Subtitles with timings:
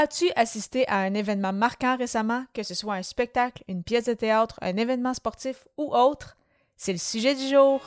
[0.00, 4.12] As-tu assisté à un événement marquant récemment, que ce soit un spectacle, une pièce de
[4.12, 6.36] théâtre, un événement sportif ou autre?
[6.76, 7.80] C'est le sujet du jour.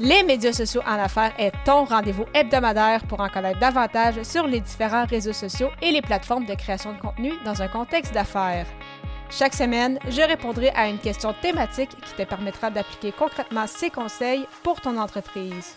[0.00, 4.58] Les médias sociaux en affaires est ton rendez-vous hebdomadaire pour en connaître davantage sur les
[4.58, 8.66] différents réseaux sociaux et les plateformes de création de contenu dans un contexte d'affaires.
[9.30, 14.48] Chaque semaine, je répondrai à une question thématique qui te permettra d'appliquer concrètement ces conseils
[14.64, 15.76] pour ton entreprise.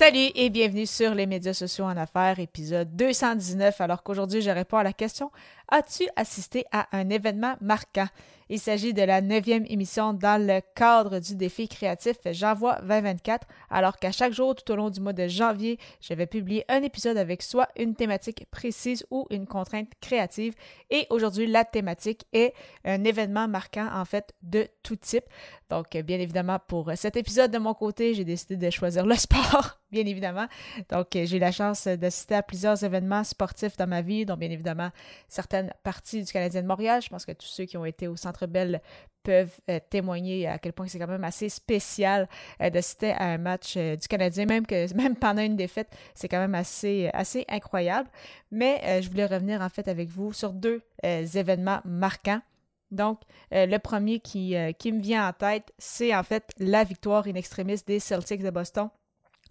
[0.00, 3.82] Salut et bienvenue sur les médias sociaux en affaires, épisode 219.
[3.82, 5.30] Alors qu'aujourd'hui, je réponds à la question
[5.72, 8.08] As-tu assisté à un événement marquant?
[8.52, 13.96] Il s'agit de la neuvième émission dans le cadre du défi créatif J'envoie 2024, alors
[13.96, 17.16] qu'à chaque jour tout au long du mois de janvier, je vais publier un épisode
[17.16, 20.54] avec soit une thématique précise ou une contrainte créative.
[20.90, 22.52] Et aujourd'hui, la thématique est
[22.84, 25.26] un événement marquant en fait de tout type.
[25.68, 29.78] Donc, bien évidemment, pour cet épisode de mon côté, j'ai décidé de choisir le sport,
[29.92, 30.48] bien évidemment.
[30.88, 34.50] Donc, j'ai eu la chance d'assister à plusieurs événements sportifs dans ma vie, dont bien
[34.50, 34.90] évidemment
[35.28, 37.02] certaines parties du Canadien de Montréal.
[37.02, 38.80] Je pense que tous ceux qui ont été au Centre Bell
[39.22, 42.28] peuvent euh, témoigner à quel point c'est quand même assez spécial
[42.62, 46.28] euh, d'assister à un match euh, du Canadien, même que même pendant une défaite, c'est
[46.28, 48.08] quand même assez, assez incroyable.
[48.50, 52.40] Mais je voulais revenir en fait avec vous sur deux événements marquants.
[52.90, 53.20] Donc,
[53.52, 57.76] le premier qui, qui me vient en tête, c'est en fait la victoire in extremis
[57.86, 58.88] des Celtics de Boston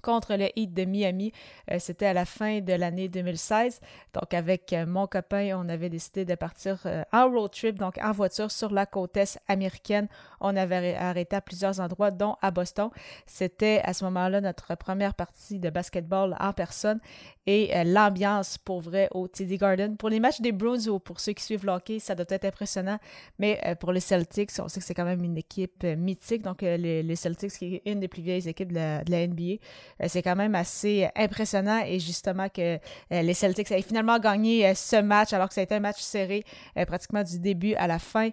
[0.02, 1.32] contre le Heat de Miami.
[1.72, 3.80] Euh, c'était à la fin de l'année 2016.
[4.14, 7.98] Donc, avec euh, mon copain, on avait décidé de partir euh, en road trip, donc
[8.02, 10.08] en voiture sur la côte est américaine.
[10.40, 12.90] On avait arrêté à plusieurs endroits, dont à Boston.
[13.26, 17.00] C'était à ce moment-là notre première partie de basketball en personne
[17.50, 19.98] et l'ambiance pour vrai au TD Garden.
[19.98, 23.00] Pour les matchs des Bruins ou pour ceux qui suivent l'hockey, ça doit être impressionnant.
[23.40, 26.42] Mais pour les Celtics, on sait que c'est quand même une équipe mythique.
[26.44, 29.60] Donc, les, Celtics, qui est une des plus vieilles équipes de la, de la NBA.
[30.02, 34.20] Euh, c'est quand même assez euh, impressionnant et justement que euh, les Celtics aient finalement
[34.20, 36.44] gagné ce match alors que ça a été un match serré
[36.88, 38.30] pratiquement du début à la fin.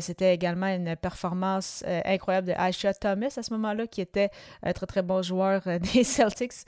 [0.00, 4.30] C'était également une performance incroyable de Aisha Thomas à ce moment-là, qui était
[4.62, 5.62] un très très bon joueur
[5.94, 6.64] des Celtics,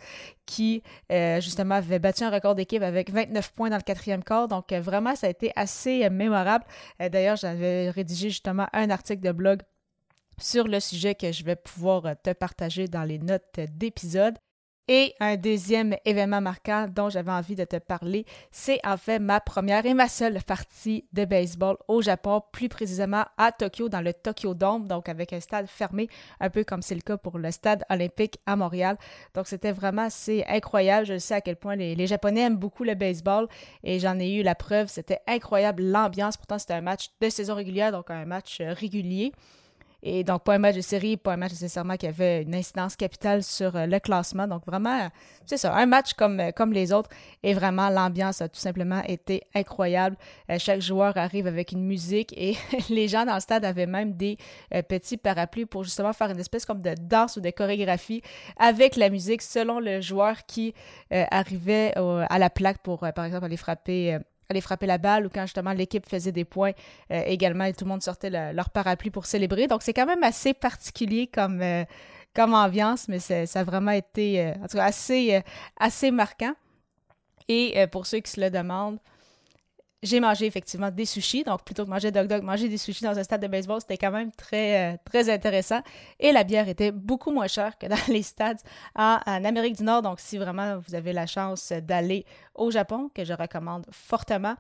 [0.47, 4.49] qui justement avait battu un record d'équipe avec 29 points dans le quatrième quart.
[4.49, 6.65] Donc vraiment, ça a été assez mémorable.
[6.99, 9.63] D'ailleurs, j'avais rédigé justement un article de blog
[10.39, 14.37] sur le sujet que je vais pouvoir te partager dans les notes d'épisode.
[14.89, 19.39] Et un deuxième événement marquant dont j'avais envie de te parler, c'est en fait ma
[19.39, 24.13] première et ma seule partie de baseball au Japon, plus précisément à Tokyo, dans le
[24.13, 26.09] Tokyo Dome, donc avec un stade fermé,
[26.41, 28.99] un peu comme c'est le cas pour le stade olympique à Montréal.
[29.35, 31.07] Donc c'était vraiment assez incroyable.
[31.07, 33.47] Je sais à quel point les, les Japonais aiment beaucoup le baseball
[33.85, 34.89] et j'en ai eu la preuve.
[34.89, 36.37] C'était incroyable l'ambiance.
[36.37, 39.33] Pourtant, c'était un match de saison régulière, donc un match régulier.
[40.05, 42.97] Et donc, pas un match de série, pas un match nécessairement qui avait une incidence
[42.97, 44.49] capitale sur euh, le classement.
[44.49, 45.09] Donc, vraiment,
[45.47, 47.09] c'est ça, un match comme, euh, comme les autres.
[47.45, 50.17] Et vraiment, l'ambiance a tout simplement été incroyable.
[50.51, 52.57] Euh, chaque joueur arrive avec une musique et
[52.91, 54.39] les gens dans le stade avaient même des
[54.89, 58.23] petits parapluies pour justement faire une espèce comme de danse ou de chorégraphie
[58.57, 60.75] avec la musique selon le joueur qui
[61.11, 64.19] arrivait à la plaque pour, par exemple, aller frapper
[64.61, 66.73] frapper la balle ou quand justement l'équipe faisait des points
[67.11, 69.67] euh, également et tout le monde sortait leur parapluie pour célébrer.
[69.67, 71.85] Donc c'est quand même assez particulier comme, euh,
[72.37, 75.43] ambiance, mais ça a vraiment été euh, assez,
[75.79, 76.55] assez marquant.
[77.49, 78.99] Et pour ceux qui se le demandent,
[80.03, 81.45] j'ai mangé effectivement des sushis.
[81.45, 83.97] Donc, plutôt que manger dog dog, manger des sushis dans un stade de baseball, c'était
[83.97, 85.81] quand même très, euh, très intéressant.
[86.19, 88.59] Et la bière était beaucoup moins chère que dans les stades
[88.97, 90.03] en, en Amérique du Nord.
[90.03, 92.25] Donc, si vraiment vous avez la chance d'aller
[92.55, 94.57] au Japon, que je recommande fortement,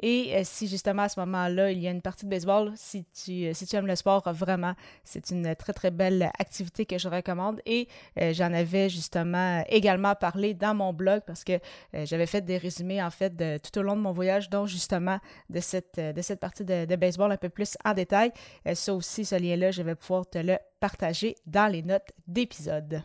[0.00, 3.04] et euh, si justement à ce moment-là, il y a une partie de baseball, si
[3.04, 6.98] tu, euh, si tu aimes le sport, vraiment, c'est une très très belle activité que
[6.98, 7.60] je recommande.
[7.64, 7.88] Et
[8.20, 11.58] euh, j'en avais justement également parlé dans mon blog parce que
[11.94, 15.18] j'avais fait des résumés en fait de, tout au long de mon voyage, dont justement
[15.48, 18.32] de cette, de cette partie de, de baseball un peu plus en détail.
[18.74, 23.02] ça aussi, ce lien-là, je vais pouvoir te le partager dans les notes d'épisode.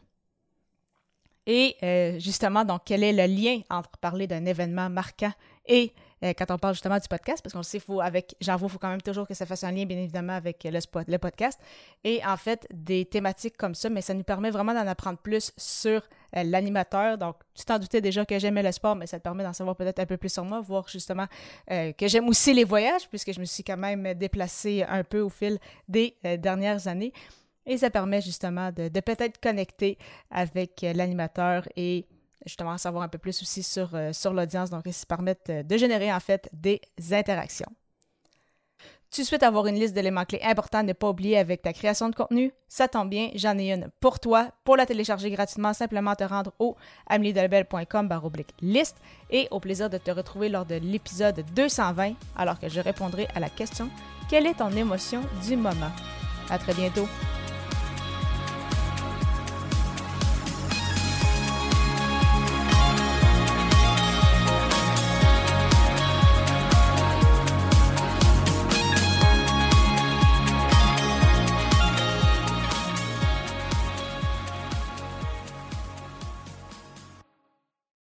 [1.48, 1.76] Et
[2.20, 5.34] justement, donc, quel est le lien entre parler d'un événement marquant
[5.68, 5.94] et
[6.24, 8.78] euh, quand on parle justement du podcast, parce qu'on sait, faut avec j'en il faut
[8.78, 11.60] quand même toujours que ça fasse un lien, bien évidemment, avec le, le podcast.
[12.04, 15.52] Et en fait, des thématiques comme ça, mais ça nous permet vraiment d'en apprendre plus
[15.58, 16.02] sur
[16.36, 17.18] euh, l'animateur.
[17.18, 19.76] Donc, tu t'en doutais déjà que j'aimais le sport, mais ça te permet d'en savoir
[19.76, 21.26] peut-être un peu plus sur moi, voir justement
[21.72, 25.22] euh, que j'aime aussi les voyages, puisque je me suis quand même déplacée un peu
[25.22, 25.58] au fil
[25.88, 27.14] des dernières années.
[27.66, 29.98] Et ça permet justement de, de peut-être connecter
[30.32, 32.08] avec l'animateur et
[32.46, 35.78] justement savoir un peu plus aussi sur, euh, sur l'audience, donc ils permettent euh, de
[35.78, 37.72] générer en fait des interactions.
[39.12, 42.08] Tu souhaites avoir une liste d'éléments clés importants à ne pas oublier avec ta création
[42.08, 42.54] de contenu?
[42.70, 44.52] Ça tombe bien, j'en ai une pour toi.
[44.64, 46.78] Pour la télécharger gratuitement, simplement te rendre au
[47.08, 48.10] ameliedelbel.com
[48.62, 53.28] liste et au plaisir de te retrouver lors de l'épisode 220 alors que je répondrai
[53.36, 53.90] à la question
[54.30, 55.92] Quelle est ton émotion du moment?
[56.50, 57.08] À très bientôt!